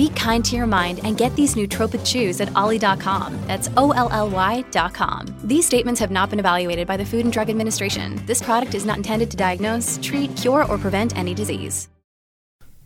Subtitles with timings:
[0.00, 3.38] Be kind to your mind and get these nootropic chews at ollie.com.
[3.46, 5.26] That's O L L Y.com.
[5.44, 8.18] These statements have not been evaluated by the Food and Drug Administration.
[8.24, 11.88] This product is not intended to diagnose, treat, cure, or prevent any disease.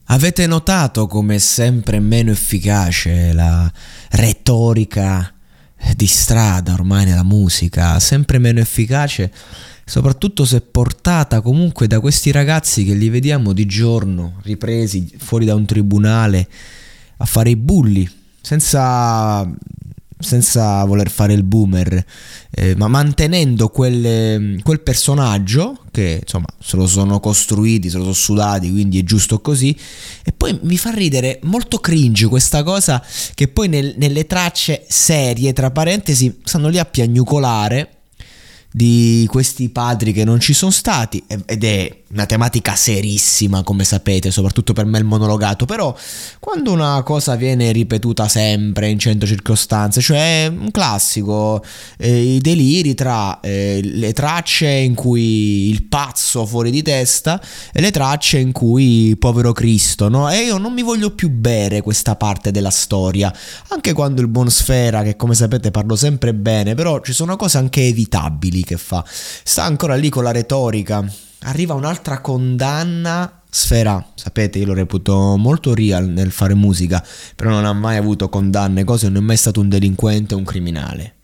[0.07, 3.73] Avete notato come è sempre meno efficace la
[4.11, 5.33] retorica
[5.95, 9.33] di strada ormai nella musica, sempre meno efficace,
[9.85, 15.55] soprattutto se portata comunque da questi ragazzi che li vediamo di giorno ripresi fuori da
[15.55, 16.49] un tribunale
[17.19, 18.09] a fare i bulli,
[18.41, 19.49] senza
[20.25, 22.05] senza voler fare il boomer,
[22.51, 28.15] eh, ma mantenendo quel, quel, personaggio che insomma se lo sono costruiti, se lo sono
[28.15, 29.77] sudati, quindi è giusto così.
[30.25, 35.53] E poi mi fa ridere molto cringe questa cosa che poi nel, nelle tracce serie,
[35.53, 37.91] tra parentesi, stanno lì a piagnucolare
[38.73, 44.31] di questi padri che non ci sono stati ed è una tematica serissima come sapete
[44.31, 45.95] soprattutto per me il monologato però
[46.39, 51.63] quando una cosa viene ripetuta sempre in cento circostanze cioè un classico
[51.99, 57.43] eh, i deliri tra eh, le tracce in cui il pazzo fuori di testa
[57.73, 60.31] e le tracce in cui povero Cristo no?
[60.31, 63.35] e io non mi voglio più bere questa parte della storia
[63.71, 67.59] anche quando il buon Sfera che come sapete parlo sempre bene però ci sono cose
[67.59, 71.05] anche evitabili che fa sta ancora lì con la retorica
[71.45, 73.43] arriva un'altra condanna.
[73.49, 77.05] Sfera, sapete, io lo reputo molto real nel fare musica,
[77.37, 80.45] però non ha mai avuto condanne, cose, non è mai stato un delinquente o un
[80.45, 81.15] criminale.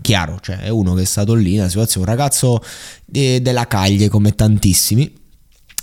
[0.00, 2.62] Chiaro, cioè è uno che è stato lì nella situazione, un ragazzo
[3.04, 5.12] de- della caglie come tantissimi,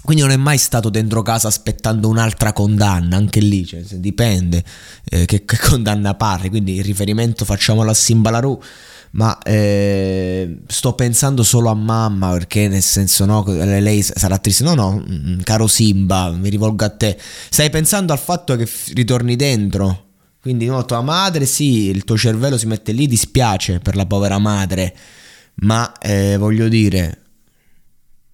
[0.04, 4.64] quindi non è mai stato dentro casa aspettando un'altra condanna, anche lì cioè, dipende
[5.06, 8.60] eh, che, che, condanna parli, quindi il riferimento facciamolo a Simbalarù
[9.14, 14.74] ma eh, sto pensando solo a mamma perché nel senso no, lei sarà triste, no
[14.74, 17.18] no, mm, caro Simba, mi rivolgo a te,
[17.50, 20.06] stai pensando al fatto che ritorni dentro,
[20.42, 24.40] quindi no, tua madre sì, il tuo cervello si mette lì, dispiace per la povera
[24.40, 24.96] madre,
[25.56, 27.23] ma eh, voglio dire,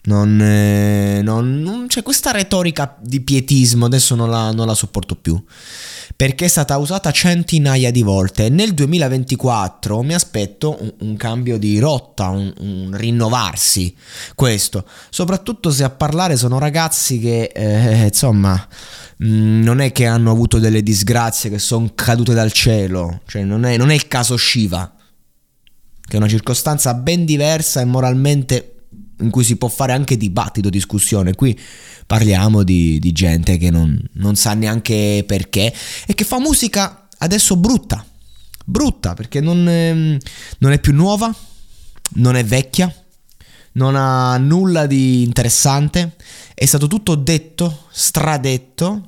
[0.09, 5.15] non, eh, non, non, c'è questa retorica di pietismo, adesso non la, non la sopporto
[5.15, 5.41] più
[6.15, 8.49] perché è stata usata centinaia di volte.
[8.49, 13.95] Nel 2024 mi aspetto un, un cambio di rotta, un, un, rinnovarsi.
[14.35, 18.67] Questo, soprattutto se a parlare sono ragazzi che eh, insomma
[19.23, 23.63] mm, non è che hanno avuto delle disgrazie che sono cadute dal cielo, cioè non
[23.63, 24.93] è, non è il caso Shiva,
[26.05, 28.78] che è una circostanza ben diversa e moralmente
[29.19, 31.35] in cui si può fare anche dibattito, discussione.
[31.35, 31.57] Qui
[32.05, 35.73] parliamo di, di gente che non, non sa neanche perché
[36.05, 38.05] e che fa musica adesso brutta.
[38.65, 41.33] Brutta perché non è, non è più nuova,
[42.15, 42.93] non è vecchia,
[43.73, 46.15] non ha nulla di interessante.
[46.53, 49.07] È stato tutto detto, stradetto.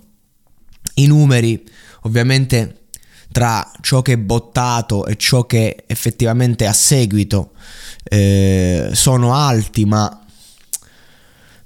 [0.95, 1.63] I numeri,
[2.01, 2.80] ovviamente,
[3.31, 7.51] tra ciò che è bottato e ciò che effettivamente a seguito
[8.03, 10.21] eh, sono alti, ma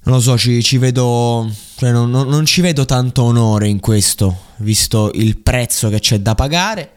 [0.04, 1.52] non lo so, ci, ci vedo.
[1.78, 6.20] Cioè non, non, non, ci vedo tanto onore in questo, visto il prezzo che c'è
[6.20, 6.92] da pagare.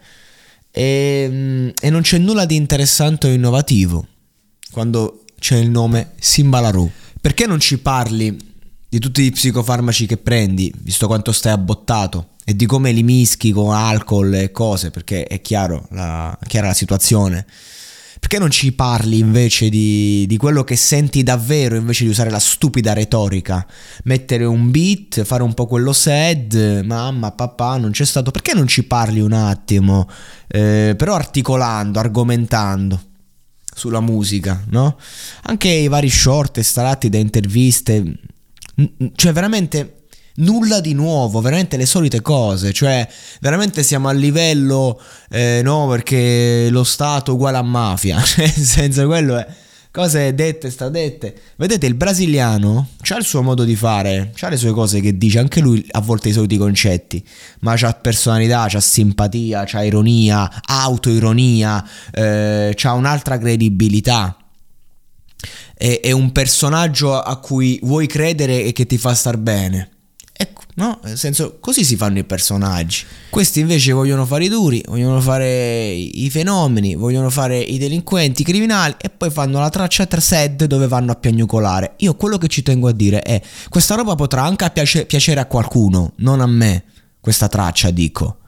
[0.70, 4.06] E, mm, e non c'è nulla di interessante o innovativo
[4.70, 6.90] quando c'è il nome Simbalaru.
[7.20, 8.36] Perché non ci parli
[8.88, 13.52] di tutti i psicofarmaci che prendi, visto quanto stai abbottato, e di come li mischi
[13.52, 17.44] con alcol e cose, perché è chiaro la, chiara la situazione.
[18.18, 22.38] Perché non ci parli invece di, di, quello che senti davvero invece di usare la
[22.38, 23.66] stupida retorica?
[24.04, 28.30] Mettere un beat, fare un po' quello sad, mamma, papà, non c'è stato.
[28.30, 30.08] Perché non ci parli un attimo?
[30.46, 32.98] Eh, però articolando, argomentando
[33.74, 34.96] sulla musica, no?
[35.42, 38.20] Anche i vari short estratti da interviste.
[39.14, 39.97] Cioè, veramente
[40.38, 43.06] nulla di nuovo, veramente le solite cose, cioè
[43.40, 45.00] veramente siamo a livello,
[45.30, 49.46] eh, no, perché lo Stato uguale a mafia, nel senso quello è
[49.90, 51.34] cose dette, stradette.
[51.56, 55.38] Vedete, il brasiliano ha il suo modo di fare, ha le sue cose che dice,
[55.38, 57.26] anche lui a volte i soliti concetti,
[57.60, 64.36] ma ha personalità, ha simpatia, ha ironia, autoironia, eh, ha un'altra credibilità.
[65.76, 69.97] È un personaggio a cui vuoi credere e che ti fa star bene.
[70.40, 71.00] Ecco, no?
[71.02, 73.04] Nel senso, così si fanno i personaggi.
[73.28, 78.44] Questi invece vogliono fare i duri, vogliono fare i fenomeni, vogliono fare i delinquenti, i
[78.44, 81.94] criminali e poi fanno la traccia sad dove vanno a piagnucolare.
[81.98, 85.46] Io quello che ci tengo a dire è, questa roba potrà anche piace- piacere a
[85.46, 86.84] qualcuno, non a me,
[87.18, 88.38] questa traccia dico,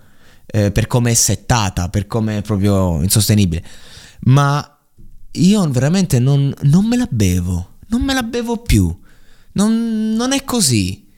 [0.46, 3.64] eh, per come è settata, per come è proprio insostenibile.
[4.26, 4.78] Ma
[5.32, 8.96] io veramente non, non me la bevo, non me la bevo più.
[9.54, 11.08] Non, non è così.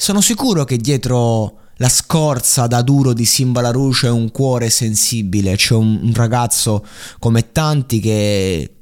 [0.00, 4.70] Sono sicuro che dietro la scorza da duro di Simba La Rouge c'è un cuore
[4.70, 6.86] sensibile, c'è un, un ragazzo
[7.18, 8.74] come tanti che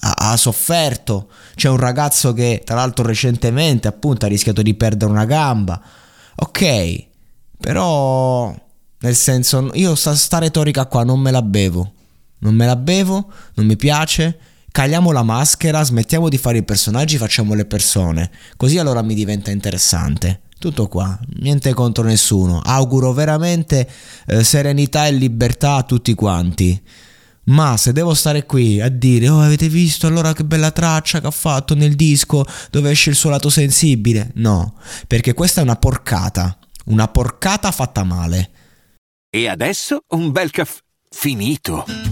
[0.00, 5.10] ha, ha, sofferto, c'è un ragazzo che tra l'altro recentemente appunto ha rischiato di perdere
[5.10, 5.78] una gamba.
[6.36, 7.06] Ok,
[7.58, 8.52] però
[9.00, 11.92] nel senso io sta, sta retorica qua non me la bevo,
[12.38, 14.38] non me la bevo, non mi piace.
[14.72, 18.30] Cagliamo la maschera, smettiamo di fare i personaggi, facciamo le persone.
[18.56, 20.40] Così allora mi diventa interessante.
[20.62, 22.60] Tutto qua, niente contro nessuno.
[22.60, 23.90] Auguro veramente
[24.28, 26.80] eh, serenità e libertà a tutti quanti.
[27.46, 31.26] Ma se devo stare qui a dire, oh avete visto allora che bella traccia che
[31.26, 34.30] ha fatto nel disco dove esce il suo lato sensibile?
[34.34, 34.76] No,
[35.08, 38.50] perché questa è una porcata, una porcata fatta male.
[39.30, 40.78] E adesso un bel caffè
[41.10, 42.11] finito.